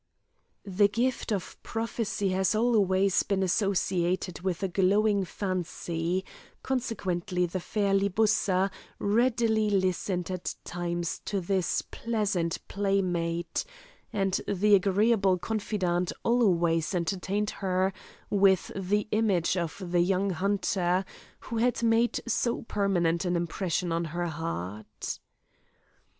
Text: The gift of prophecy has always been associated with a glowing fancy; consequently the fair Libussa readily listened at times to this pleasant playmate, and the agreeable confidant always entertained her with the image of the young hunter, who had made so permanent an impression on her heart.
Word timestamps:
The 0.65 0.87
gift 0.87 1.31
of 1.31 1.61
prophecy 1.61 2.29
has 2.29 2.55
always 2.55 3.21
been 3.21 3.43
associated 3.43 4.41
with 4.41 4.63
a 4.63 4.67
glowing 4.67 5.25
fancy; 5.25 6.25
consequently 6.63 7.45
the 7.45 7.59
fair 7.59 7.93
Libussa 7.93 8.71
readily 8.97 9.69
listened 9.69 10.31
at 10.31 10.55
times 10.63 11.19
to 11.25 11.39
this 11.39 11.83
pleasant 11.83 12.67
playmate, 12.67 13.63
and 14.11 14.41
the 14.47 14.73
agreeable 14.73 15.37
confidant 15.37 16.11
always 16.23 16.95
entertained 16.95 17.51
her 17.61 17.93
with 18.31 18.71
the 18.75 19.07
image 19.11 19.55
of 19.55 19.83
the 19.91 20.01
young 20.01 20.31
hunter, 20.31 21.05
who 21.41 21.57
had 21.57 21.83
made 21.83 22.19
so 22.27 22.63
permanent 22.63 23.23
an 23.23 23.35
impression 23.35 23.91
on 23.91 24.05
her 24.05 24.25
heart. 24.25 25.19